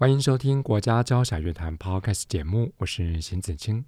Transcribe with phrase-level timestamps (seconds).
[0.00, 3.84] 欢迎收听国家交响乐团 Podcast 节目，我是邢子清。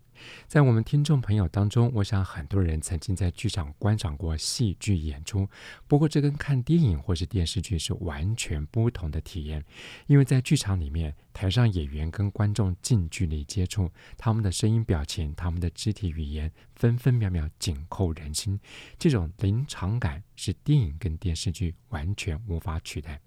[0.48, 5.48] 在我们听众朋友当中，我想很多人曾经在剧场观赏过戏剧演出。
[5.86, 9.64] 不过，这跟看电影或是电视剧是完全不同的体验，
[10.08, 13.88] 因为在剧场里面，台上演员跟观众近距离接触，
[14.18, 18.58] 他们的声音、表情、他们的肢体语言，分分秒秒紧扣人心。
[18.98, 23.20] 这种临场感是电影跟电视剧完全无法取代。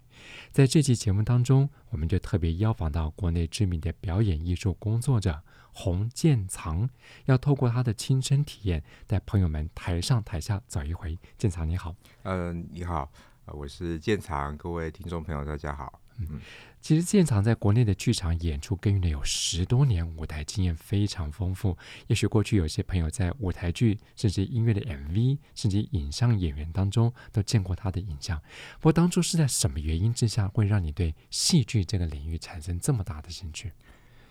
[0.52, 6.90] 在这期节目当中，我们就特别邀访到国内知名的表演艺术工作者洪建藏，
[7.26, 11.18] 要透过他的亲身体验，带朋友们台上台下走一回。
[11.38, 13.12] 建藏你好，嗯、呃，你好，
[13.48, 16.00] 我是建藏，各位听众朋友大家好。
[16.20, 16.40] 嗯，
[16.84, 21.78] 其实建藏在国内的剧场演出耕耘了有十多年，舞台经验非常丰富。
[22.08, 28.38] 也许过去有些朋友在舞台剧，甚至音乐的 MV，甚至影像演员当中都见过他的影像。
[28.82, 33.72] 不过当初是在什么原因之下，会让你对戏剧这个领域产生这么大的兴趣？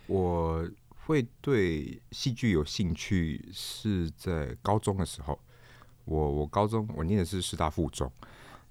[0.07, 0.69] 我
[1.07, 5.41] 会对戏剧有兴趣是在高中的时候。
[6.05, 8.13] 我我高中我念的是师大附中，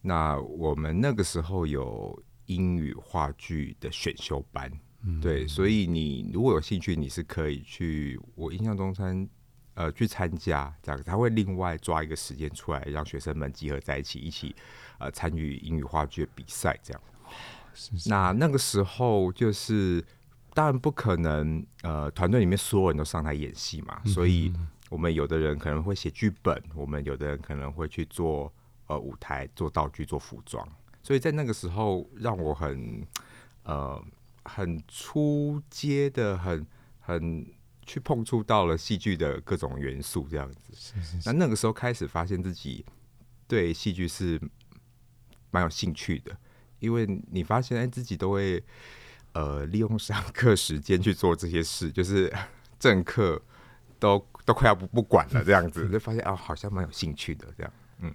[0.02, 2.22] 那我们那个时候有。
[2.56, 4.72] 英语话剧的选修班，
[5.04, 8.20] 嗯、对，所以你如果有兴趣，你是可以去。
[8.36, 9.28] 我印象中参
[9.74, 14.56] 呃去参加这样，他会另外抓一个时间出来，让学生们集合在一起，一起
[15.00, 17.02] 呃参与英语话剧的比赛这样。
[17.74, 20.04] 是是那那个时候就是
[20.54, 24.52] 当然不可能呃团队里面所有人都上台演戏嘛，嗯、所以
[24.90, 28.52] 我们有的人可能会写剧本，我们有的人可能会去做
[28.88, 30.68] 呃舞台、做道具、做服装。
[31.04, 33.06] 所以在那个时候，让我很
[33.64, 34.04] 呃
[34.44, 36.66] 很初阶的，很
[37.00, 37.46] 很
[37.86, 40.74] 去碰触到了戏剧的各种元素，这样子。
[40.74, 41.30] 是是是。
[41.30, 42.86] 那那个时候开始发现自己
[43.48, 44.40] 对戏剧是
[45.50, 46.38] 蛮有兴趣的，
[46.80, 48.64] 因为你发现哎自己都会
[49.34, 52.32] 呃利用上课时间去做这些事，就是
[52.80, 53.42] 正课
[54.00, 58.14] 都都快要不不管了，这样子就发现啊好像蛮有兴趣的这样，嗯。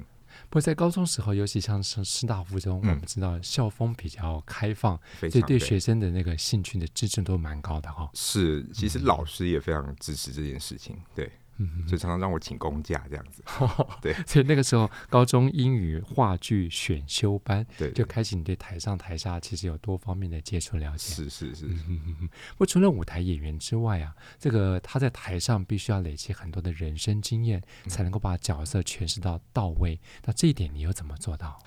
[0.49, 8.11] 不过在高中时候，尤其像是师大附中，嗯、我们知道校风比较开放，所以对学生的那个兴趣的支持都蛮高的哈、哦。
[8.15, 11.31] 是，其实老师也非常支持这件事情，对。
[11.59, 13.43] 嗯，所以常常让我请公假这样子，
[14.03, 14.13] 对。
[14.27, 21.15] 所以那个时候，高中英语话剧选修班，对，就开始你对台上台下其实有多方面的接触了解。
[21.15, 21.67] 是是是。
[21.67, 29.99] 不过除了舞台演员之外啊，这个他在台上必须要累积很多的人生经验，才能够把角色诠释到到位。
[30.25, 31.59] 那这一点你又怎么做到？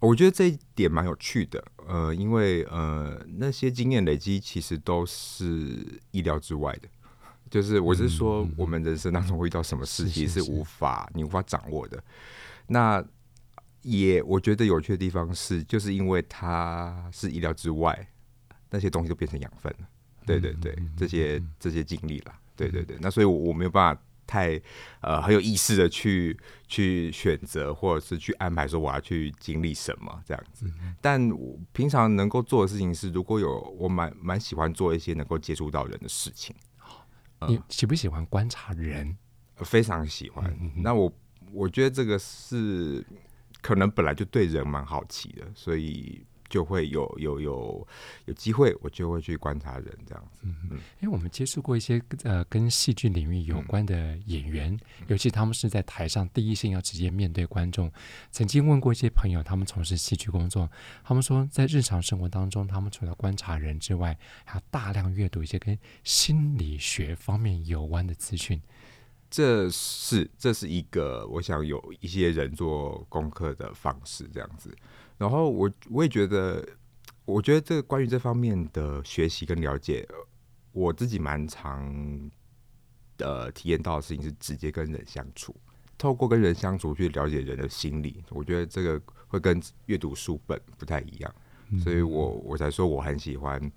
[0.00, 6.88] 我觉得这一点蛮有趣的，呃，因为呃那些经验累积其实都是意料之外的。
[7.54, 12.02] 就是我是说，我们人生当中会遇到什么事情是无法你无法掌握的。
[12.66, 13.00] 那
[13.82, 18.08] 也我觉得有趣的地方是，就是因为它是意料之外，
[18.70, 19.86] 那些东西都变成养分了。
[20.26, 22.34] 对对对，这些这些经历了。
[22.56, 24.60] 对对对，那所以我我没有办法太
[25.00, 30.66] 呃很有意识的去去选择或者是去安排说我要去经历什么这样子。
[31.00, 36.52] 但我平常能够做的事情是，如果有我蛮蛮喜欢做一些能够接触到人的事情。
[37.46, 39.16] 你喜不喜欢观察人？
[39.58, 40.52] 非常喜欢。
[40.60, 41.12] 嗯、那我
[41.52, 43.04] 我觉得这个是
[43.60, 47.88] 可能本来就对人蛮好奇的，所以就会有有有
[48.26, 50.42] 有机会，我就会去观察人这样子。
[50.42, 57.90] 嗯嗯，因为我们接触过一些呃跟戏剧领域有关的演员，嗯、尤其他们是在台上第一线要直接面对观众。
[58.30, 60.70] 曾经问过一些朋友，他们从事戏剧工作，
[61.02, 68.62] 他们说在日常生活当中，他们除了观察人之外，还要大量阅读一些跟心理学方面有关的资讯。
[69.28, 74.72] 这是这是一个我想有一些人做功课的方式，这样子。
[75.16, 76.66] 然后我我也觉得，
[77.24, 80.06] 我觉得这个关于这方面的学习跟了解，
[80.72, 82.30] 我自己蛮常
[83.16, 85.54] 的体验到的事情是直接跟人相处，
[85.96, 88.24] 透过跟人相处去了解人的心理。
[88.30, 91.34] 我觉得这个会跟阅读书本不太一样，
[91.70, 93.70] 嗯、所以我我才说我很喜欢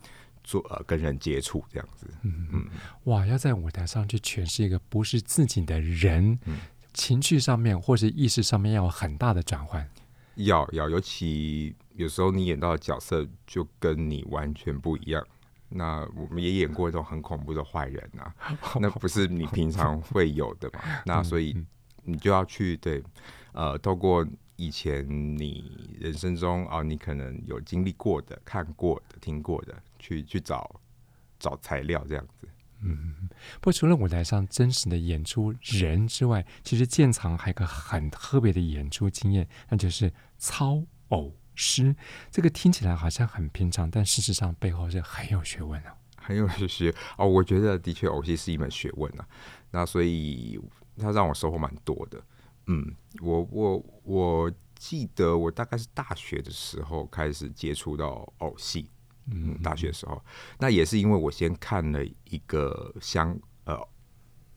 [0.43, 2.07] 做呃跟人接触这样子。
[2.23, 2.65] 嗯嗯，
[3.03, 6.57] 哇，要在舞台上去诠释一个不是自己的人，嗯、
[6.93, 9.87] 情绪上面或是意识上面要有很大的转换。
[10.37, 15.25] 要要，尤其有时候你演到的角色就跟你完全不一样，
[15.69, 18.33] 那我们也演过一种很恐怖的坏人啊，
[18.79, 20.79] 那不是你平常会有的嘛？
[21.05, 21.55] 那所以
[22.03, 23.03] 你就要去对，
[23.51, 24.25] 呃，透过
[24.55, 25.05] 以前
[25.37, 30.79] 你人生中啊，你可能有经历过的、看过的、听过的，去去找
[31.39, 32.47] 找材料这样子。
[32.81, 33.29] 嗯，
[33.59, 41.35] 不过除了舞台上真实的演出人之外，其实建藏还有个很特别的演出经验，那就是操偶。
[41.59, 41.95] 诗，
[42.29, 47.27] 这个听起来好像很平常，但事实上背后是很有学问啊，很有学学哦。
[47.27, 49.27] 我觉得的确，偶戏是一门学问啊。
[49.71, 50.59] 那所以
[50.99, 52.23] 它让我收获蛮多的。
[52.67, 58.91] 嗯，我我我记得我大概是大学的时候开始接触到偶戏。
[59.31, 60.21] 嗯，大学的时候，
[60.59, 63.77] 那也是因为我先看了一个相呃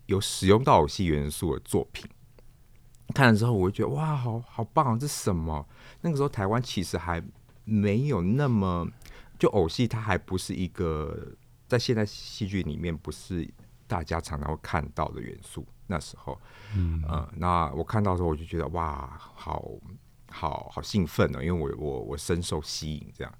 [0.06, 2.08] 有使用到偶戏元素的作品。
[3.14, 4.94] 看了之后，我就觉得哇，好好棒！
[4.94, 5.66] 啊这是什么？
[6.00, 7.20] 那个时候台湾其实还
[7.64, 8.86] 没有那么
[9.38, 11.34] 就偶戏，它还不是一个
[11.66, 13.52] 在现代戏剧里面不是
[13.88, 15.66] 大家常常会看到的元素。
[15.88, 16.40] 那时候，
[16.76, 19.68] 嗯、呃，那我看到的时候，我就觉得哇，好
[20.30, 23.12] 好好兴奋哦，因为我我我深受吸引。
[23.12, 23.38] 这样，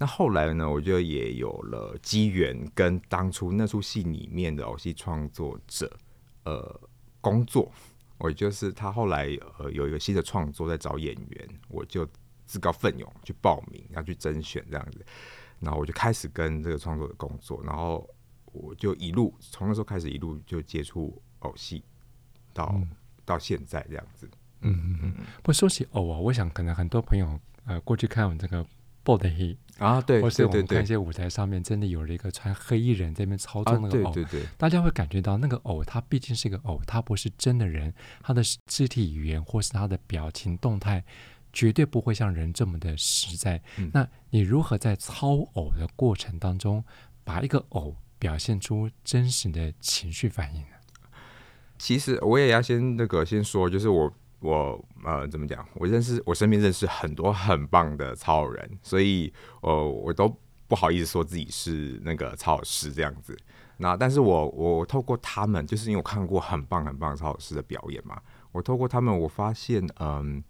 [0.00, 5.92] 那后来呢，我就也有了机缘跟当初那出戏里面的偶戏创作者
[6.44, 6.80] 呃
[7.20, 7.70] 工作。
[8.16, 9.26] 我就是他后来
[9.58, 12.08] 呃有一个新的创作在找演员，我就
[12.46, 15.04] 自告奋勇去报名，要去甄选这样子，
[15.58, 18.08] 然后我就开始跟这个创作的工作，然后
[18.52, 21.82] 我就一路从那时候开始一路就接触偶戏，
[22.52, 22.88] 到、嗯、
[23.24, 24.30] 到现在这样子。
[24.60, 25.26] 嗯嗯嗯。
[25.42, 28.64] 不说起偶啊，我想可能很多朋友呃过去看我们这个。
[29.08, 41.02] 布的黑啊，对，或是我们看一些舞台上面，真的有了一个穿黑衣人在那边操纵那个偶，对对对，大家会感觉到那个偶，它毕竟是一个偶，它不是真的人，它的肢体语言或是它的表情动态，
[41.54, 43.62] 绝对不会像人这么的实在。
[43.78, 46.84] 嗯、那你如何在操偶的过程当中，
[47.24, 50.76] 把一个偶表现出真实的情绪反应呢？
[51.78, 54.12] 其实我也要先那个先说，就是我。
[54.40, 55.66] 我呃，怎么讲？
[55.74, 59.32] 我认识我身边认识很多很棒的超偶人，所以
[59.62, 60.32] 呃，我都
[60.68, 63.36] 不好意思说自己是那个操偶师这样子。
[63.78, 68.20] 那但是我我透过他们，就是因为我看过很棒很棒的操偶师的表演嘛，
[68.52, 70.42] 我透过他们，我发现嗯，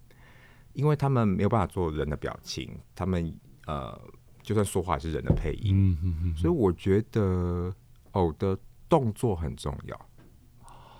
[0.73, 3.33] 因为他们没有办法做人的表情，他们
[3.65, 3.99] 呃，
[4.43, 7.73] 就算说话也是人的配音，嗯、哼哼所以我觉得
[8.11, 8.57] 偶的
[8.87, 10.09] 动作很重要。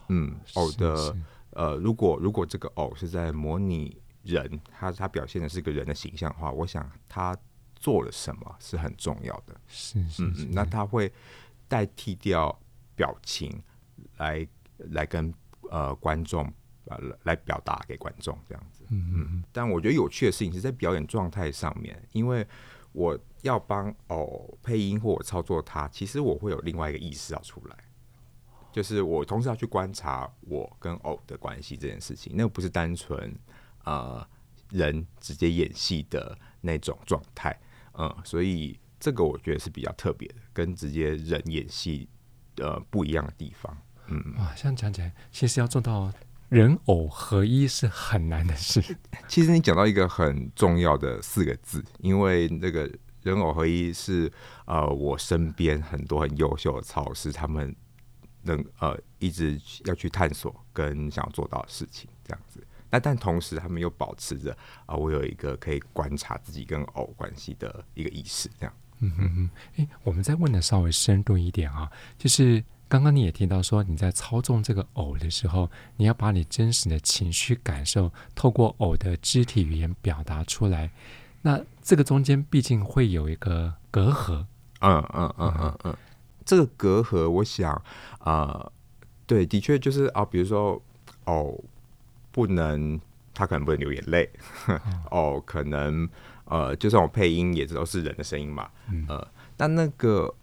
[0.07, 0.95] 嗯，偶的。
[0.95, 1.15] 是是
[1.51, 7.35] 呃，如果如果这个偶是在模拟人，他他表现的是个人的形象的话，我想他
[7.75, 9.59] 做了什么是很重要的。
[9.67, 11.11] 是是是，嗯，那他会
[11.67, 12.57] 代替掉
[12.95, 13.61] 表情
[14.17, 14.47] 来
[14.77, 15.33] 来跟
[15.69, 16.51] 呃观众
[16.85, 18.83] 呃来表达给观众这样子。
[18.89, 19.43] 嗯嗯。
[19.51, 22.45] 但我觉得有趣的事情是在表演状态上面，因为
[22.91, 27.75] 我要帮偶配音或我操作他，其实我会有另外一个意识要出来。
[28.71, 33.35] 就是我同时要去观察我跟偶的关系这件事情，那个不是单纯
[33.83, 34.25] 呃
[34.69, 37.59] 人直接演戏的那种状态，
[37.93, 42.07] 嗯，所以这个我觉得是比较特别的，跟直接人演戏
[42.57, 43.75] 呃不一样的地方，
[44.07, 46.13] 嗯，哇，这样讲起来，其实要做到
[46.49, 48.95] 人偶合一是很难的事。
[49.27, 52.87] 其实你讲到一个很重要的四个字，因为那个
[53.23, 54.31] 人偶合一是
[54.65, 57.75] 呃我身边很多很优秀的操偶师他们。
[58.41, 62.65] 能呃一直要去探索跟想要做到的事情，这样子。
[62.91, 64.51] 那但同时他们又保持着
[64.85, 68.73] 啊、呃，我有一个可以观察自己跟偶关系的一个意识，这样。
[68.99, 69.49] 嗯哼哼。
[69.75, 80.89] 诶，我们再问的稍微深入一点啊，就是刚刚你也提到说你在操纵这个偶的时候，你要把你真实的情绪感受透过偶的肢体语言表达出来。
[81.43, 84.45] 那这个中间毕竟会有一个隔阂。
[84.81, 85.97] 嗯嗯嗯嗯嗯。
[86.49, 87.71] 这个隔阂，我想，
[88.17, 88.71] 啊、呃，
[89.27, 90.81] 对，的确就是啊，比如说，
[91.25, 91.55] 哦，
[92.31, 92.99] 不能，
[93.35, 94.27] 他可能不能流眼泪，
[95.11, 96.09] 哦， 哦，可能，
[96.45, 100.33] 呃，就算我配音，也都是人的声音嘛，嗯、呃，但那个，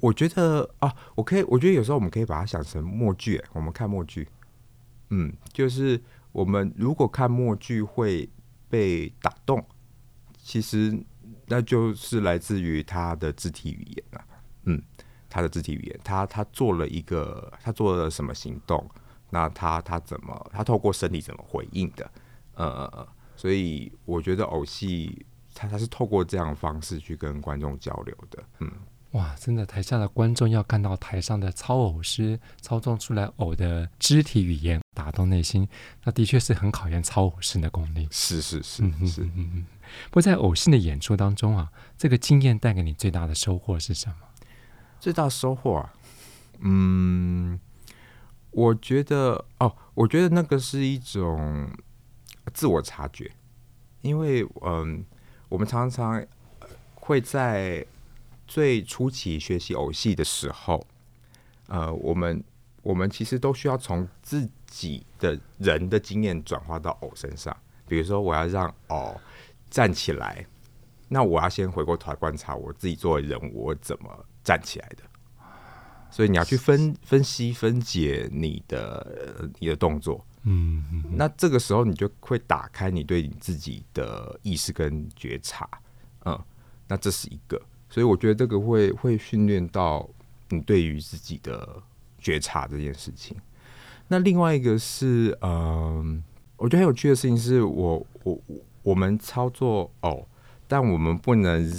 [0.00, 4.26] 我觉得啊，我可以，我觉得有时候我们可以把它想成默剧，我们看默剧，
[5.10, 6.02] 嗯，就是
[6.32, 8.28] 我们如果看默剧会
[8.68, 9.64] 被打动，
[10.42, 10.98] 其实
[11.46, 14.26] 那就是来自于他的肢体语言啊，
[14.64, 14.82] 嗯。
[15.38, 18.84] 他的肢体语言，他他做了一个，他做了什么行动？
[19.30, 22.10] 那他他怎么，他透过身体怎么回应的？
[22.54, 28.42] 呃呃，所以我觉得偶戏，他他是透过这样的方式去跟观众交流的。
[28.58, 28.68] 嗯，
[29.12, 35.68] 哇，真的，台下的观众要看到台上的操偶师操纵出来偶的肢体语言，打动内心，
[36.02, 38.08] 那的确是很考验操偶师的功力。
[38.10, 39.66] 是是是是，嗯嗯。
[40.10, 44.16] 不过在偶戏的演出当中啊，这个经验带给你最大的收获是什么？
[45.00, 45.94] 最大收获啊，
[46.60, 47.58] 嗯，
[48.50, 51.70] 我觉得哦，我觉得那个是一种
[52.52, 53.30] 自我察觉，
[54.02, 55.04] 因为嗯，
[55.48, 56.24] 我们常常
[56.94, 57.86] 会在
[58.46, 60.84] 最初期学习偶戏的时候，
[61.68, 62.42] 呃，我们
[62.82, 69.20] 我们其实都需要从自己的人的经验转化到偶身上，比如说我要让偶
[69.70, 70.44] 站起来，
[71.08, 75.02] 那我要先回过头来观察我自己作为人我怎么站起来的，
[76.10, 85.68] 所以你要去分分析分解你的你的动作，嗯，那这个时候你就会打开你对你自己的意识跟觉察，
[86.24, 86.42] 嗯，
[86.86, 90.08] 那这是一个，所以我觉得这个会会训练到
[90.48, 91.82] 你对于自己的
[92.18, 93.36] 觉察这件事情。
[94.08, 96.24] 那另外一个是，嗯，
[96.56, 98.40] 我觉得很有趣的事情是我我
[98.82, 100.26] 我们操作哦，
[100.66, 101.70] 但我们不能，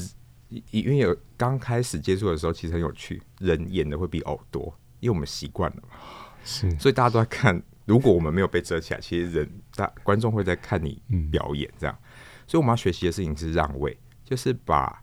[0.69, 5.95] 因为有刚开始接触的时候，其实很有趣，人演的会比偶多，因为我们习惯了嘛，
[6.43, 7.63] 是，所以大家都在看。
[7.85, 11.97] 如果我们没有被遮起来，其实人大观众会在看你表演，这样，
[12.45, 15.01] 所以我们要学习的事情是让位，就是把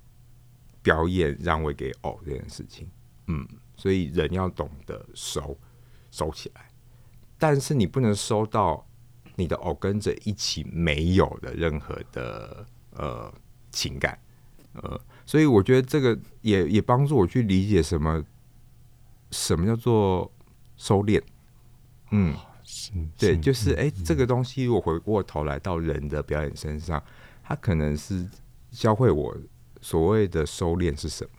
[0.82, 2.86] 表演让位给偶这件事情，
[3.28, 5.58] 嗯，所以人要懂得收
[6.10, 6.68] 收起来。
[7.38, 8.86] 但是你不能收到
[9.34, 13.32] 你的偶跟着一起没有的任何的呃
[13.70, 14.18] 情感，
[14.74, 18.24] 呃，所以我觉得这个也也帮助我去理解什么
[19.32, 20.32] 什么叫做
[20.76, 21.20] 收敛，
[22.12, 27.02] 嗯，是对，就是哎、欸，这个东西我回过头来到人的表演身上，
[27.42, 28.26] 它可能是
[28.70, 29.36] 教会我
[29.82, 31.30] 所谓的收敛是什么，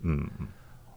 [0.00, 0.28] 嗯，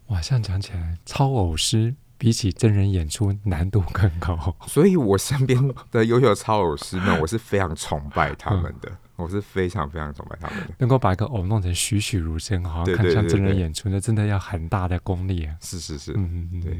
[0.08, 1.96] 哇，这样讲起来，超偶师。
[2.22, 10.74] 比起真人演出难度更高，所以我身边的优秀超偶师们，我是非常崇拜他们的，我是非常非常崇拜他们的。
[10.78, 15.56] 能够把一个偶弄成栩栩如生，好像看像真人演出，那真的要很大的功力啊！
[15.62, 16.74] 是是是，嗯嗯对。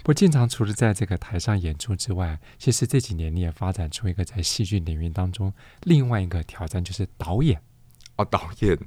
[0.00, 5.52] 不过，经常除了在这个台上演出之外，其实这几年你也发展出一个在戏剧领域当中
[5.82, 7.60] 另外一个挑战，就是导演。
[8.16, 8.78] 哦，导演。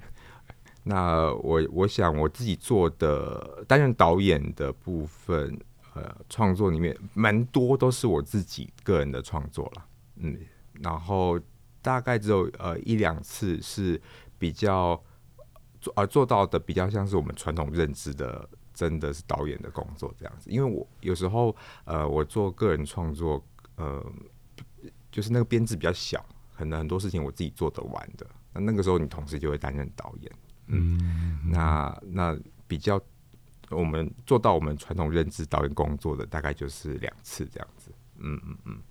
[0.84, 5.60] 那我我想我自己做的担任导演的部分。
[5.94, 10.38] 呃，创作里面蛮多都是我自己个人的创作了，嗯，
[10.82, 11.38] 然后
[11.82, 14.00] 大概只有呃一两次是
[14.38, 15.02] 比较
[15.80, 20.50] 做呃做到的比较像是我们传统认知的，真的是导演的工作这样子。
[20.50, 23.44] 因为我有时候呃我做个人创作，
[23.76, 24.06] 呃，
[25.12, 30.32] 就是那个编制比较小，可能很多事情我自己做得完的，那那个时候你同时就会担任导演，
[30.68, 33.02] 嗯，嗯那那比较。
[33.70, 38.82] 我们做到我们传统认知导演工作的大概就是两次这样子，嗯嗯嗯。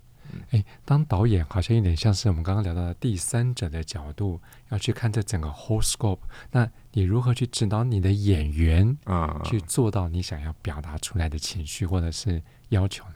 [0.49, 6.19] 哎、欸，当导演好像有点像是我们刚刚聊到的第三者的角度，要去看这整个 whole scope。
[6.51, 13.15] 那你如何去指导你的演员啊，去做到你想要表达出来的情绪或者是要求呢？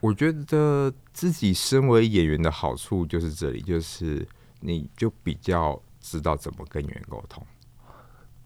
[0.00, 4.26] 我觉得自己身为演员的好处就是这里，就是
[4.60, 7.46] 你就比较知道怎么跟演员沟通。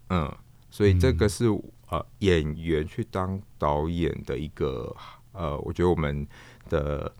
[0.09, 0.37] 嗯，
[0.69, 1.45] 所以这个是。
[1.91, 4.95] 呃，演员去当导演的一个
[5.31, 6.27] 呃，我觉得我们
[6.69, 7.11] 的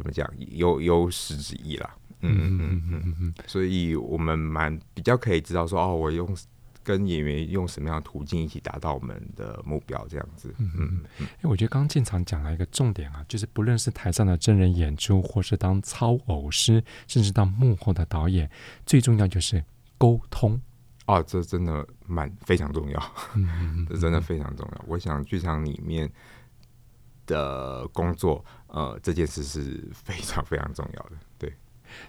[0.00, 1.94] 怎么讲有优势之一啦。
[2.22, 6.36] 嗯嗯嗯嗯嗯，所以我们蛮比较可以知道说，哦，我用
[6.82, 10.54] 跟演员用什么样的途径一起达到我们的目标，这样子。
[10.58, 11.26] 嗯嗯嗯。
[11.26, 18.50] 哎，我觉得刚刚进场讲了一个重点啊，就是不论是台上的真人演出，或是当操偶师，甚至当幕后的导演，
[18.86, 19.62] 最重要就是
[19.98, 20.60] 沟通。
[21.06, 23.14] 哦，这真的蛮非常重要，
[23.88, 24.84] 这真的非常重要。
[24.86, 26.10] 我想剧场里面
[27.30, 31.12] 的工作，呃，这件事是非常非常重要的。
[31.38, 31.54] 对，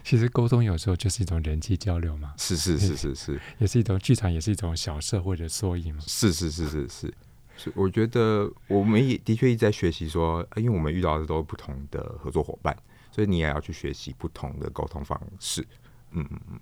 [0.02, 6.02] 其实沟通有时候就是一种人际交流嘛，是是是是是，也是一种剧场，也是一种小社会的缩影嘛。
[6.06, 7.14] 是是是是是，
[7.56, 12.76] 是，我觉得我们也的确一直在学习说，因为我们遇到的都是不同的合作伙伴，
[13.12, 15.66] 所以你也要去学习不同的沟通方式。
[16.10, 16.60] 嗯嗯嗯。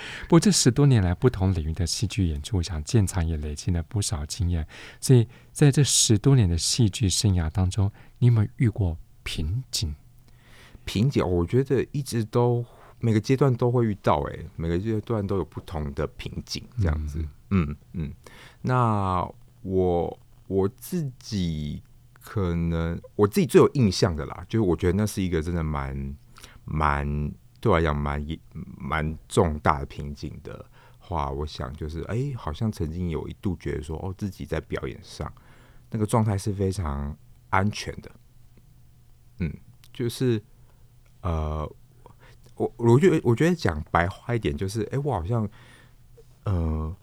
[0.24, 4.66] 不过这十多年来，不同领域的戏剧演出，我想建厂也累积了不少经验。
[5.00, 9.94] 所以在这十多年的戏剧生涯当中，你有没有遇过瓶颈？
[10.84, 12.64] 瓶颈，我觉得一直都
[12.98, 17.18] 每个阶段都会遇到，哎，每个阶段都有不同的瓶颈，这样子。
[17.50, 18.12] 嗯嗯，嗯。
[18.60, 19.28] 那
[19.62, 20.18] 我
[20.48, 21.82] 我自己
[22.20, 26.16] 可能我自己最有印象的啦，就是我觉得那是一个真的蛮
[26.64, 27.32] 蛮。
[27.62, 28.26] 对我来讲蛮
[28.76, 30.66] 蛮重大的瓶颈的
[30.98, 35.32] 话，我想就是，哎，好像曾经有一度觉得说，哦，自己在表演上
[35.90, 37.16] 那个状态是非常
[37.50, 38.10] 安全的，
[39.38, 39.54] 嗯，
[39.92, 40.42] 就是，
[41.20, 41.70] 呃，
[42.56, 45.48] 我我觉得我觉得讲白话一点，就是，哎，我好像，
[46.42, 46.96] 呃，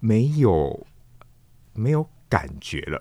[0.00, 0.84] 没有
[1.74, 3.00] 没有感觉了。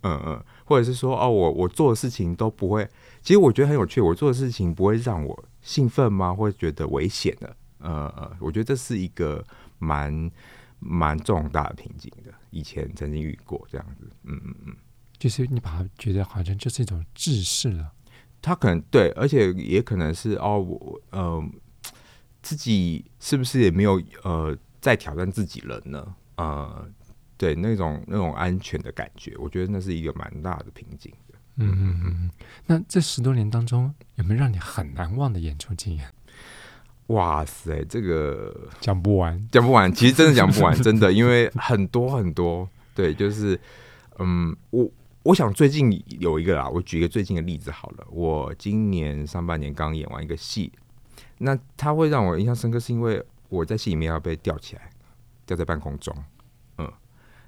[0.00, 2.88] 嗯 嗯，或者是说哦，我我做的事情都不会，
[3.22, 6.32] 其实我觉得很有趣，我做的事情不会让我兴奋吗？
[6.34, 7.56] 或者觉得危险的？
[7.78, 9.44] 呃呃，我觉得这是一个
[9.78, 10.30] 蛮
[10.78, 14.08] 蛮重大的瓶颈的，以前曾经遇过这样子。
[14.22, 14.76] 嗯嗯嗯，
[15.18, 17.92] 就是你把它觉得好像就是一种制式了，
[18.40, 21.42] 他可能对，而且也可能是哦，我呃
[22.42, 26.14] 自己是不是也没有呃在挑战自己人呢？
[26.36, 26.88] 呃。
[27.36, 31.38] 对那种那种安全的感觉，我觉得那是一个蛮大的瓶颈的。
[31.56, 32.30] 嗯嗯嗯。
[32.66, 36.06] 那这十多年当中，有没有让你很难忘的演出经验？
[37.08, 39.92] 哇塞，这个 讲不完，讲不完。
[39.92, 42.68] 其实真的 讲不完，真的，因为很多很多。
[42.94, 43.60] 对，就是
[44.18, 44.90] 嗯，我
[45.24, 48.06] 我想最近有一个啦，我举一个最近的例子好了。
[48.10, 50.72] 我今年上半年刚演完一个戏，
[51.38, 54.90] 那它会让我印象深刻，是因为我在戏里面要被吊起来，
[55.44, 56.14] 吊在半空中。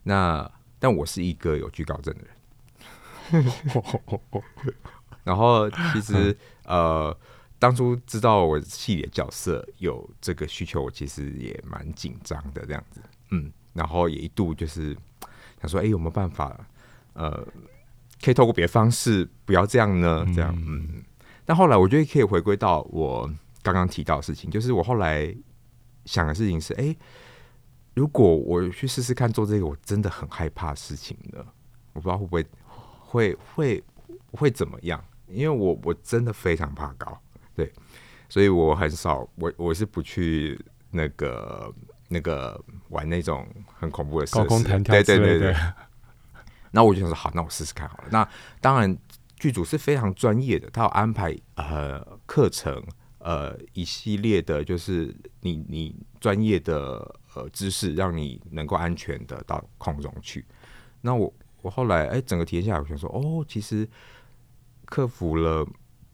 [0.08, 0.48] 那
[0.78, 3.52] 但我是一个有惧高症的人，
[5.24, 7.16] 然后其实呃，
[7.58, 13.00] 当初知道我戏里的角色有这个需求，我其实也蛮紧张的这样子，
[13.32, 14.96] 嗯，然后也一度就是
[15.60, 16.56] 想说，哎，有没有办法
[17.14, 17.44] 呃，
[18.22, 20.24] 可以透过别的方式不要这样呢？
[20.32, 21.02] 这样，嗯，
[21.44, 23.28] 但后来我觉得可以回归到我
[23.60, 25.34] 刚刚提到的事情，就是我后来
[26.04, 26.94] 想的事情是，哎。
[27.96, 31.42] 如果我去试试看做这个，我真的很害怕的事情呢。
[31.94, 32.46] 我不知道会不会
[33.00, 33.84] 会会
[34.32, 37.18] 会怎么样，因为我我真的非常怕高，
[37.54, 37.72] 对，
[38.28, 41.72] 所以我很少，我我是不去那个
[42.08, 43.48] 那个玩那种
[43.78, 45.02] 很恐怖的高空弹跳的。
[45.02, 45.56] 对对对对。
[46.72, 48.08] 那我就想说，好，那我试试看好了。
[48.10, 48.28] 那
[48.60, 48.94] 当然，
[49.38, 52.84] 剧组是非常专业的，他有安排呃课程，
[53.26, 57.20] 呃一系列的，就是你你专业的。
[57.36, 60.42] 呃，知识让你能够安全的到空中去。
[61.02, 63.86] 那我我后来哎、欸，整个体验下来，我想说，哦，其实
[64.86, 65.62] 克服了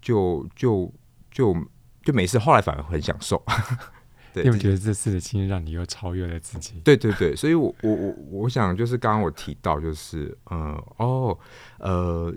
[0.01, 0.93] 就，就
[1.31, 1.67] 就就
[2.07, 2.41] 就没事。
[2.41, 3.41] 后来反而很享受。
[4.35, 6.81] 对，因为觉得这次的经验让你又超越了自己。
[6.81, 11.39] 对对对，所以我我我我想就是刚刚我提到就是，嗯、呃，哦，
[11.79, 12.35] 呃，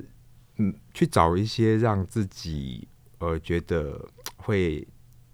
[0.58, 4.00] 嗯，去找一些让自己呃觉得
[4.45, 4.88] 会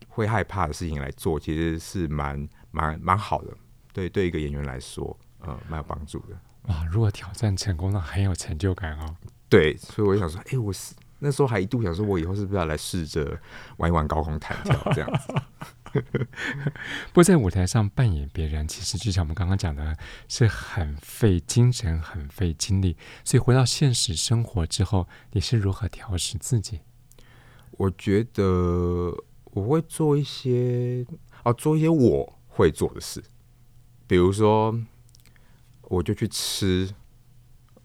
[0.07, 2.49] 会害怕的事情来做，其实是蛮。
[2.73, 3.53] 蛮蛮好的，
[3.91, 6.39] 对对，一个演员来说，呃，蛮有帮助的。
[6.69, 9.17] 哇，如果挑战成功，了很有成就感哦。
[9.49, 13.37] 对，所以我想说，哎，我是那时候还一度想说，我以后是不是要来试着
[13.75, 15.33] 玩一玩高空弹跳这样子？
[17.11, 19.97] 不过在舞台上扮演别人，其实就像我们刚刚讲的，
[20.29, 22.95] 是很费精神、很费精力。
[23.25, 26.79] 所以回到现实生活之后，你是如何调试自己？
[27.81, 28.43] 我觉得
[29.45, 31.03] 我会做一些，
[31.43, 32.37] 哦，做一些我。
[32.53, 33.23] 会做的事，
[34.05, 34.77] 比如说，
[35.83, 36.93] 我就去吃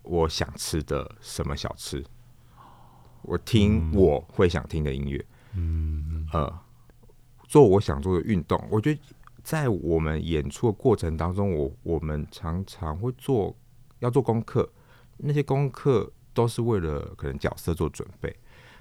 [0.02, 2.04] 我想吃的什么小吃，
[3.22, 6.52] 我听我会想听的音乐，嗯，呃，
[7.46, 8.60] 做我想做的运动。
[8.72, 9.00] 我觉得
[9.44, 13.56] 在我们演出的过程当中，我我们常常会做
[14.00, 14.68] 要做功课，
[15.18, 18.36] 那些功课都是为了可能角色做准备，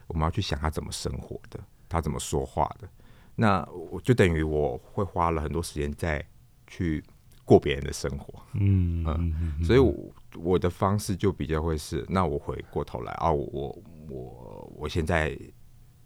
[0.07, 2.87] 我们要去想他怎么生活的，他怎么说话的。
[3.35, 6.25] 那我就等于我会花了很多时间在
[6.67, 7.03] 去
[7.43, 9.93] 过别人的生活，嗯嗯，所以我
[10.37, 13.77] 我的方式就比较会是，那我回过头来啊，我
[14.09, 15.37] 我我现在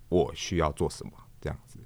[0.10, 1.80] 我需要做什么这样子。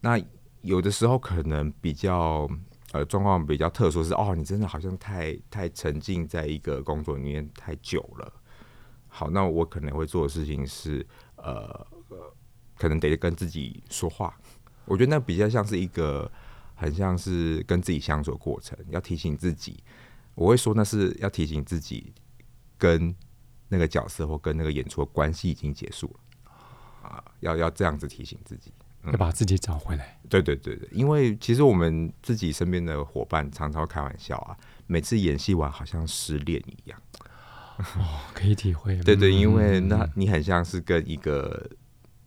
[0.00, 0.20] 那
[0.60, 2.48] 有的时候可能比较
[2.92, 8.32] 呃状况比较特殊是哦，你真的好像太太沉浸在一个工作里面太久了。
[9.08, 11.04] 好，那我可能会做的事情是
[11.36, 11.86] 呃
[12.76, 14.36] 可能得跟自己说话。
[14.84, 16.30] 我觉得那比较像是一个，
[16.74, 19.82] 很像是跟自己相处的过程，要提醒自己。
[20.34, 22.12] 我会说那是要提醒自己，
[22.76, 23.14] 跟
[23.68, 26.52] 那个角色或跟那个演出的关系已经结束了
[27.02, 28.70] 啊，要要这样子提醒自己，
[29.02, 30.20] 嗯，要把自己找回来。
[30.28, 37.00] 对对对对，因为其实我们自己身边的伙伴常常开玩笑啊，每次演戏完好像失恋一样。
[37.78, 38.96] 哦，可以体会。
[39.02, 41.68] 对对，因为那你很像是跟一个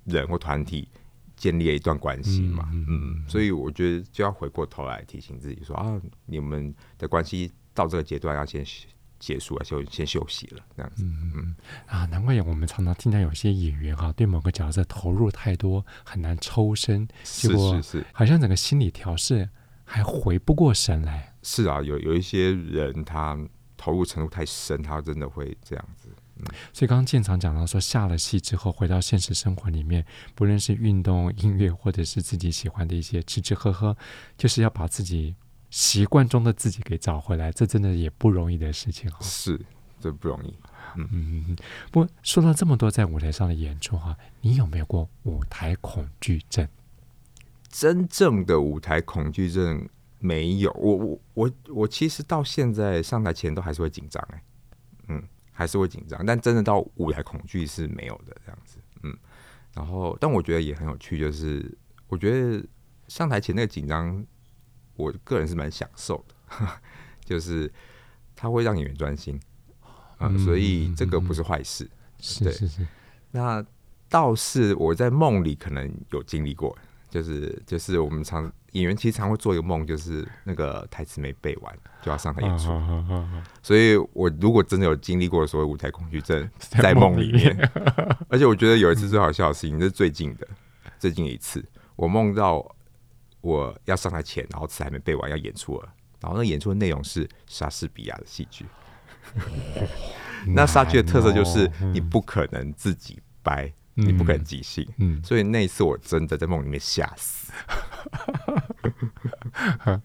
[0.06, 0.88] 人或团体。
[1.40, 8.62] 建立了一段关系嘛，嗯，嗯，所以我觉得就要回过头来提醒自己说啊，你们的关系到这个阶段要先
[9.18, 19.50] 结束了，就先休息了，这样子，嗯嗯啊，难怪我们常常听到有些演员哈，对某个角色投入太多，很难抽身，是是是，好像整个心理调试
[19.86, 21.34] 还回不过神来。
[21.42, 23.40] 是啊，有有一些人他
[23.80, 26.10] 投入程度太深，他真的会这样子。
[26.74, 33.96] 所以刚刚建长讲到说，下了戏之后回到现实生活里面，不论是运动、音乐，或者是自己喜欢的一些吃吃喝喝，
[34.38, 35.34] 就是要把自己
[35.70, 39.10] 习惯中的自己给找回来，这真的也不容易的事情。
[39.22, 39.60] 是，
[40.00, 40.54] 这不容易。
[40.98, 41.58] 嗯嗯嗯。
[41.92, 46.68] 不过说到这么多在舞台上的演出哈，你有没有过舞台恐惧症？
[47.70, 49.88] 真正的舞台恐惧症
[50.20, 50.72] 没有。
[50.74, 54.44] 我我我我其实到现在上台前都还是会紧张哎，
[55.08, 56.24] 嗯，还是会紧张。
[56.26, 58.78] 但真的到舞台恐惧是没有的这样子。
[59.04, 59.18] 嗯。
[59.74, 61.78] 然后，但我觉得也很有趣，就是
[62.08, 62.64] 我觉得
[63.08, 64.26] 上台前那个紧张。
[64.96, 66.68] 我个人是蛮享受的，
[67.24, 67.72] 就是
[68.36, 69.40] 他会让演员专心，
[70.18, 71.90] 啊、嗯，所以这个不是坏事。
[72.44, 72.88] 对，是是是。
[73.32, 73.66] 那
[74.10, 76.78] 倒是我在梦里可能有经历过，
[77.10, 82.72] 就是就是我们常演员其实常会做一个梦，就是那个台词没背完就要上台演出。
[83.62, 87.58] 所以我如果真的有经历过所谓舞台恐惧症， 在梦里面，
[88.30, 90.48] 而且我觉得有一次最好笑的事情，这是最近的，
[90.98, 91.64] 最近一次，
[91.96, 92.76] 我梦到。
[93.42, 95.88] 我要上台前，然后词还没背完，要演出了。
[96.20, 98.66] 然后那演出的内容是莎士比亚的戏剧。
[100.46, 103.74] 那莎剧的特色就是你不可能自己掰，嗯、
[104.06, 104.88] 你不可能即兴。
[104.98, 107.52] 嗯，所以那一次我真的在梦里面吓死。
[109.84, 110.02] 哎、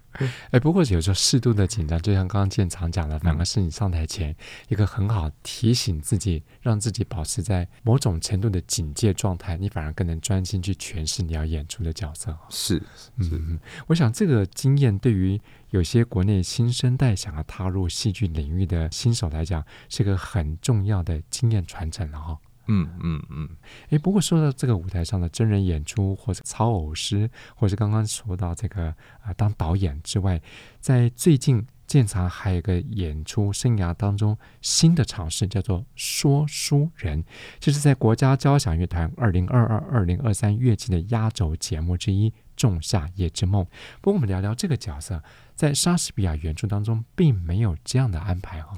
[0.52, 4.34] 欸，不过有时候适度的紧张，就像刚刚建常讲的，反而是你上台前
[4.68, 12.36] 一个很好提醒自己，让自己保持在某种程度的警戒状态，你反而更能专心去诠释你要演出的角色。
[12.48, 12.78] 是，
[13.20, 22.38] 是，嗯，我想这个经验对于有些国内新生代想要踏入戏剧领域的新手来讲，是个很重要的经验传承了哈。
[22.66, 23.48] 嗯嗯嗯，
[23.90, 30.40] 哎，不过说到这个舞台上的真人演出，或者操偶师，或者刚刚说到这个啊、当导演之外，
[30.80, 37.22] 在最近建常还有一个演出生涯当中新的尝试，叫做说书人，
[37.60, 43.62] 就是在国家交响乐团二零二二二零二三乐季的压轴节目之一《仲夏夜之梦》。
[44.00, 45.22] 不过我们聊聊这个角色，
[45.54, 48.68] 在莎士比亚原著当中并没有这样的安排哦。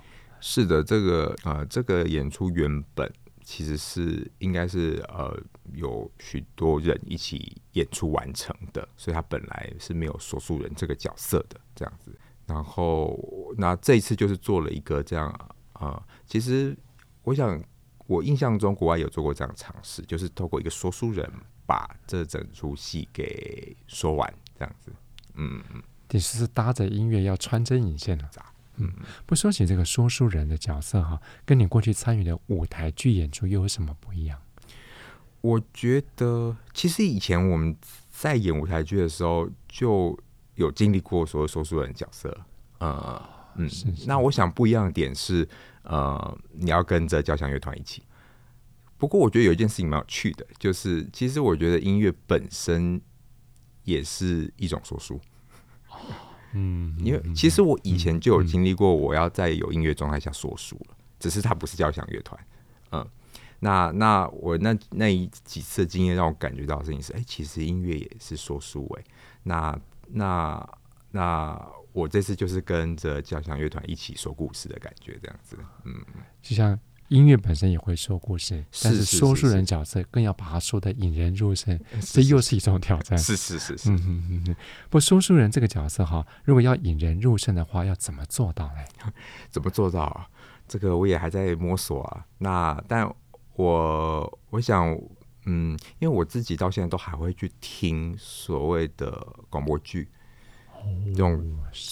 [0.40, 3.10] 是的，这个呃，这个演出原本。
[3.48, 5.40] 其实是应该是呃
[5.72, 12.12] 有许多人一起演出完成的，所以他本来是没有说书人这个角色的这样子。
[12.44, 13.16] 然后
[13.56, 15.28] 那这一次就是做了一个这样
[15.74, 16.76] 啊、呃，其实
[17.22, 17.62] 我想
[18.08, 21.32] 我印象中国外有做过这样尝试，就是透过一个说书人
[21.64, 24.92] 把这整出戏给说完这样子。
[25.34, 25.80] 嗯嗯，
[26.10, 28.28] 你是搭着音乐要穿针引线的。
[28.78, 28.92] 嗯，
[29.24, 34.38] 不说起这个说书人的角色哈，跟你过去参与的舞台剧演出又有什么不一样？
[35.40, 37.76] 我觉得其实以前我们
[38.10, 40.18] 在演舞台剧的时候就
[40.56, 42.36] 有经历过所谓说书人的角色，
[42.78, 43.22] 呃，
[43.54, 45.48] 嗯，是是，那我想不一样的点是，
[45.82, 48.02] 呃，你要跟着交响乐团一起。
[48.98, 53.00] 不过我觉得有一件事情蛮有趣的，就是其实我觉得音乐本身
[53.84, 55.20] 也是一种说书。
[56.56, 62.46] 嗯，因为其实我以前就有经历过，我要在有音乐状态下说书了，只是它不是交响乐团。
[62.92, 63.06] 嗯，
[63.60, 69.08] 那那我那那一几次的经验让我感觉到的事情是，哎、欸，其实音乐也是说书哎、欸。
[69.42, 70.68] 那那
[71.10, 75.58] 那我这次就是跟着交响乐团一起说故事的感觉，这样子。
[75.84, 75.94] 嗯，
[76.40, 76.78] 就像。
[77.08, 83.16] 音乐本身也会说故事，但是说书人角色更要把它说的引人入胜，这又是一种挑战。
[83.18, 84.56] 是是是是，嗯嗯嗯嗯。
[84.90, 89.12] 不，说书人这个角色哈，如果要引人入胜的话，要怎么做到呢？
[89.50, 90.26] 怎么做到啊？
[90.66, 92.26] 这个我也还在摸索啊。
[92.38, 93.08] 那但
[93.54, 94.98] 我我想，
[95.44, 100.08] 嗯，因为我自己到现在都还会去听所谓的广播剧。
[101.16, 101.42] 用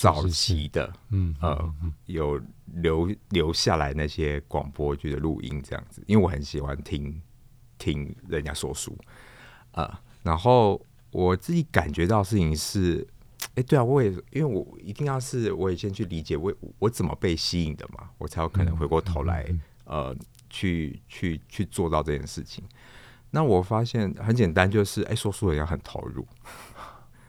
[0.00, 1.74] 早期的，嗯呃，
[2.06, 2.40] 有
[2.74, 7.20] 留留下来那些广播剧的录音这样子，因为我很喜欢听
[7.78, 8.96] 听人家说书
[9.72, 9.98] 啊、呃。
[10.22, 10.80] 然后
[11.10, 13.06] 我自己感觉到事情是，
[13.54, 19.46] 哎，对啊，我也因为我一定要是我也先去理解我我怎么被吸引的嘛，我才有可能回过头来
[19.84, 20.16] 呃
[20.48, 22.64] 去去去做到这件事情。
[23.30, 26.26] 那我发现很简单，就是哎，说书人要很投入。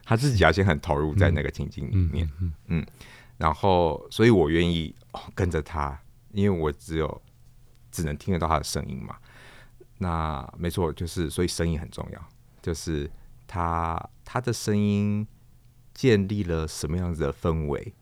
[0.08, 2.86] 他自己要先很投入在那个情境里面，嗯，嗯，
[3.38, 4.94] 然后，所以我愿意
[5.34, 7.22] 跟着他，因为我只有
[7.90, 9.16] 只能听得到他的声音嘛。
[9.98, 12.28] 那没错，就是所以声音很重要，
[12.62, 13.10] 就是
[13.48, 15.26] 他他的声音
[15.92, 17.92] 建立了什么样子的氛围，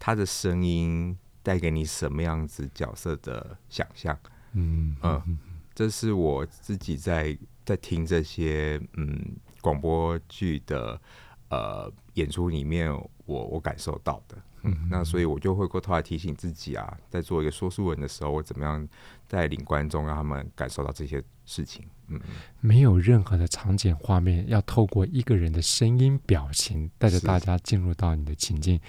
[0.00, 4.18] 他的声音带给你什么样子角色的想象，
[4.54, 5.38] 嗯嗯，
[5.72, 11.00] 这是我自己在在听这些嗯广播剧的。
[11.48, 12.92] 呃，演出里面
[13.26, 18.88] 我我感受到的，嗯，那所以我就会过头来提醒自己啊，在做一个说书人的时候，我怎么样
[19.28, 21.84] 带领观众，让他们感受到这些事情。
[22.08, 22.20] 嗯，
[22.60, 28.80] 没有任何的场景画面，要透过一个人的声音表情，带着大家进入到你的情境，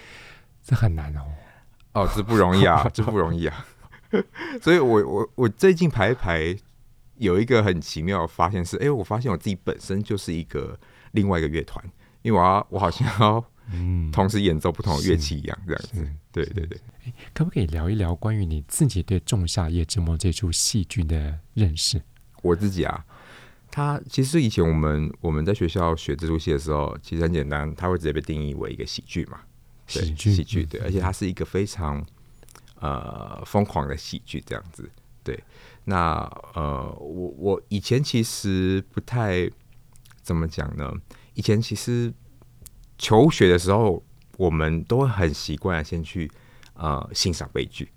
[0.63, 1.22] 这很难哦。
[1.94, 3.65] 哦，这不容易啊， 这不容易啊。
[4.62, 6.58] 所以我我我最近排一排，
[7.18, 10.78] 有一个很奇妙的发现是，哎，我发现我自己本身就是一个
[11.12, 11.84] 另外一个乐团，
[12.26, 16.08] 因为我要我好像要嗯同时演奏不同的乐器一样，这样子。
[16.32, 16.80] 对对对。
[17.36, 22.02] 可不可以聊一聊关于你自己对《仲夏夜之梦》这出戏剧的认识？
[22.42, 23.06] 我自己啊，
[23.70, 29.40] 他其实以前我们我们在学校学这出戏的时候，其实很简单，他会直接被定义为一个喜剧嘛，
[29.86, 32.04] 喜剧喜剧对，而且它是一个非常
[32.80, 34.90] 呃疯狂的喜剧这样子。
[35.24, 35.40] 对，
[35.84, 36.16] 那
[36.56, 39.48] 呃，我我以前其实不太
[40.24, 40.92] 怎么讲呢？
[41.36, 42.12] 以前其实
[42.98, 44.04] 求学的时候，
[44.38, 46.30] 我们都会很习惯先去
[46.74, 47.89] 呃欣赏悲剧。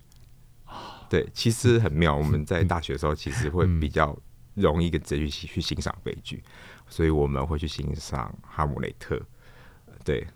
[1.09, 2.15] 对，其实很妙。
[2.15, 4.17] 我们在 大学的时候，其实会比较。
[4.55, 6.43] 容易跟直接去去欣赏悲剧，
[6.89, 9.15] 所以我们会去欣赏《哈姆雷特》，
[10.05, 10.27] 对，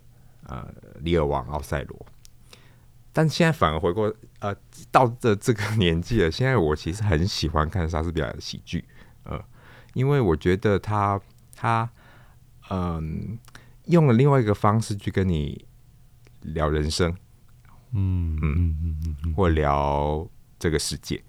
[0.45, 0.65] 呃，
[1.01, 1.99] 《李尔王》、《奥赛罗》。
[3.13, 4.55] 但现在反而回过，呃，
[4.93, 8.85] 到这这个年纪了，现在我其实很喜欢看莎士比亚的喜剧，
[9.25, 9.45] 呃，
[9.95, 11.21] 因为我觉得他
[11.57, 11.91] 他
[12.73, 13.51] 嗯、呃，
[13.87, 15.65] 用了另外一个方式去跟你
[16.41, 17.15] 聊人生，
[17.93, 20.27] 嗯嗯嗯嗯，或聊
[20.59, 21.23] 这个世界，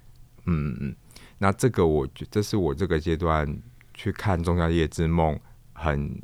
[0.46, 0.96] 嗯嗯。
[1.40, 3.62] 那这个，我觉这是我这个阶段
[3.94, 5.36] 去看《仲夏夜之梦》，
[5.74, 6.18] 很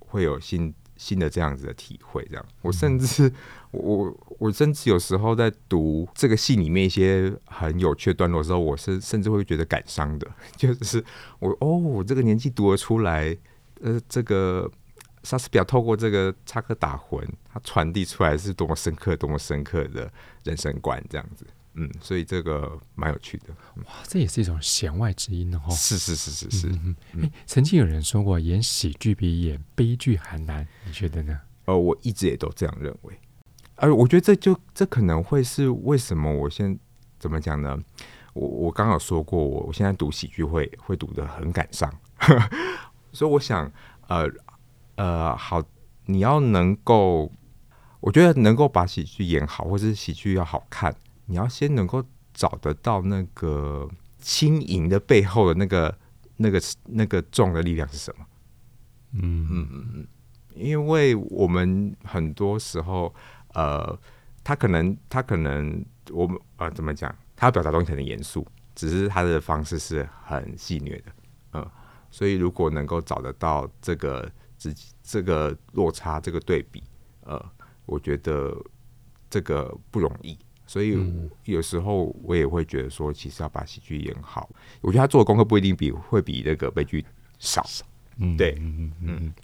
[0.00, 2.26] 会有新新的这样子的体会。
[2.28, 3.32] 这样，我甚至
[3.70, 10.28] 我我甚至有时候在读这个戏里面一些很有趣的段落的时候，我是甚至会觉得感伤的。
[10.56, 11.04] 就是
[11.38, 13.36] 我哦，我这个年纪读得出来，
[13.80, 14.70] 呃，这个
[15.22, 20.10] 莎士比亚透过这个插科打诨，他传递出来是多么深刻、多么深刻的
[20.44, 21.46] 人生观，这样子。
[21.76, 23.46] 嗯，所以这个蛮有趣的。
[23.84, 25.60] 哇，这也是一种弦外之音哦。
[25.70, 26.68] 是是是是是。
[26.68, 27.30] 嗯嗯。
[27.46, 31.40] 曾经有人说过，演喜剧比演悲剧还难，你觉得呢？
[31.64, 33.18] 呃，我一直也都这样认为。
[33.74, 36.78] 而我觉得这就这可能会是为什么我现在
[37.18, 37.76] 怎么讲呢？
[38.34, 41.92] 我我刚刚有说过，我我现在读喜剧会会读的很感伤。
[43.14, 43.70] 所以我想，
[44.08, 44.28] 呃
[44.96, 45.62] 呃，好，
[46.06, 47.30] 你要能够，
[48.00, 50.94] 我觉得能够把喜剧演好，或者是喜剧要好看。
[51.26, 55.96] 你要先能够找得到那个轻盈的背后的那个、
[56.36, 58.26] 那个、那个重的力量是什么？
[59.12, 60.06] 嗯嗯嗯嗯，
[60.54, 63.14] 因为我们很多时候，
[63.54, 63.98] 呃，
[64.42, 67.14] 他可能他可能我们呃怎么讲？
[67.36, 71.12] 他表达东西很严肃，只是他的方式是很戏谑的，
[71.52, 71.72] 嗯、呃。
[72.14, 74.70] 所以如果能够找得到这个这
[75.02, 76.80] 这个落差、这个对比，
[77.24, 77.44] 呃，
[77.86, 78.56] 我觉得
[79.28, 80.38] 这个不容易。
[80.64, 80.96] 所以
[81.42, 84.48] 有时候我也会觉得说，其实要把喜剧演好，
[84.80, 87.04] 我觉得他做的功课不一定比会比那个悲剧
[87.40, 87.66] 少。
[88.18, 89.34] 嗯，对，嗯嗯嗯。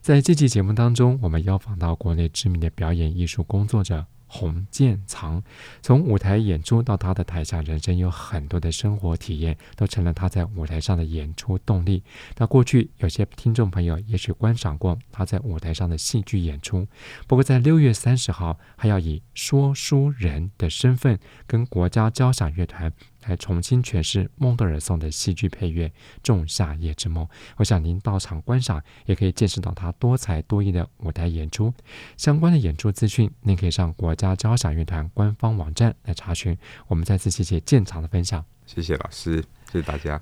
[0.00, 4.06] 在这期节目当中，我们邀访到国内知名的表演艺术工作者。
[4.34, 5.44] 洪建藏
[5.82, 12.02] 从舞台演出到他的台下人生，有很多的生活体验，都成了他在舞台上的演出动力。
[12.38, 16.88] 那过去有些听众朋友也许观赏过他在舞台上的戏剧演出，
[17.26, 22.90] 不过在六月三十号，还要以说书人的身份跟国家交响乐团。
[23.26, 25.88] 来重新诠释孟德尔颂的戏剧配乐
[26.22, 27.24] 《仲夏夜之梦》，
[27.56, 31.72] 我想您到场观赏，也可以见识到他多才多艺的舞台演出。
[32.16, 36.56] 相关的演出资讯，您可以上国家交响乐团官方网站来查询。
[36.88, 40.20] 我们再次谢谢建藏的分享，谢谢老师，谢谢大家。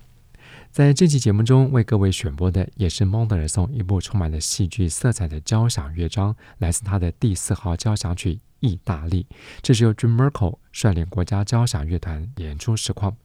[0.70, 8.40] 在这期节目中为各位选播的，也是孟德尔颂一部充满了戏剧色彩的交响乐章，来自他的第四号交响曲。
[8.60, 9.26] 意大利，
[9.60, 13.16] 这是由 Jim Merkel 率领国家交响乐团演出实况。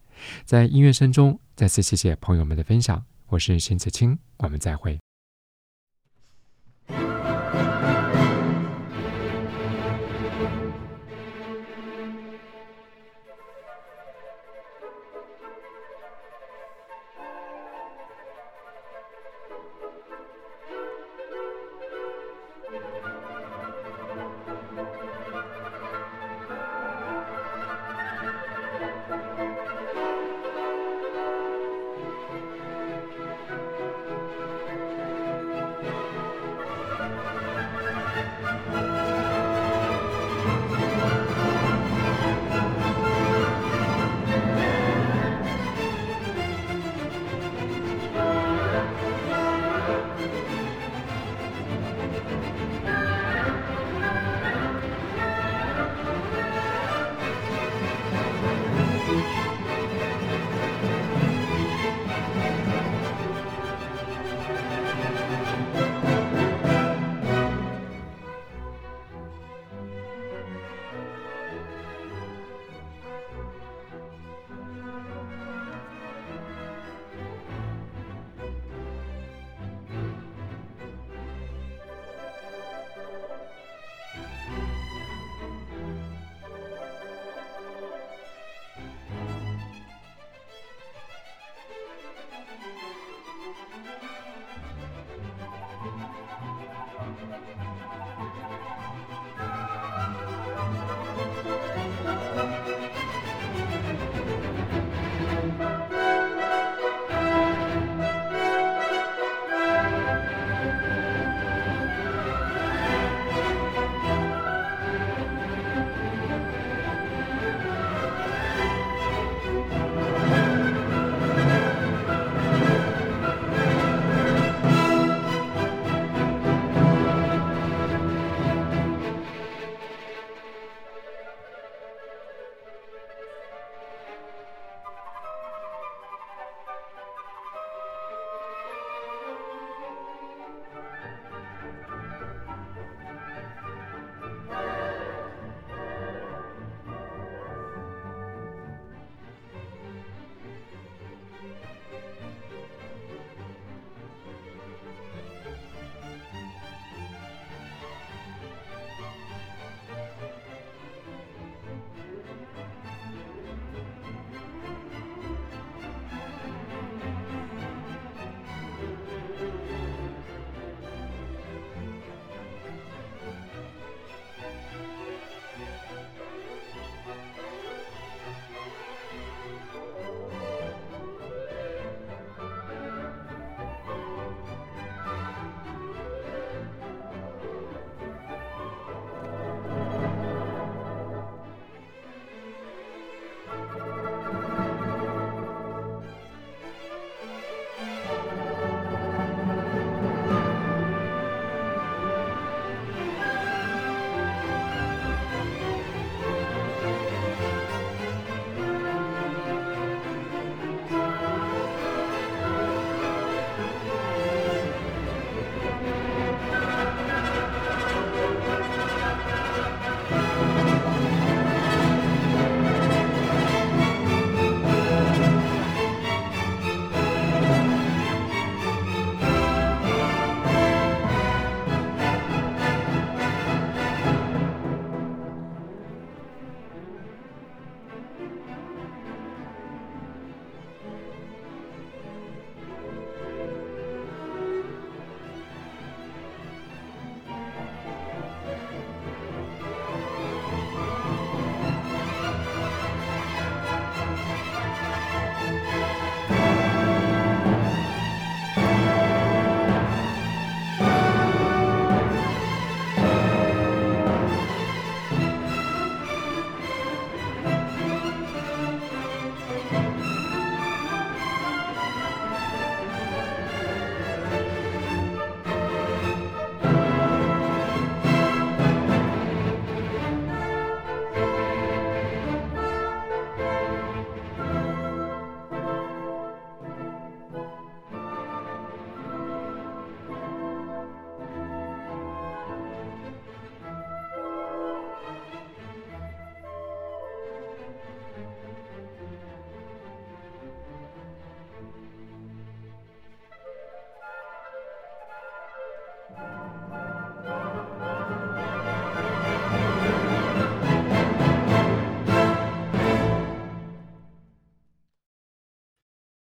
[0.43, 3.03] 在音乐声中，再次谢谢朋友们的分享。
[3.27, 5.04] 我是邢子清，我们再会。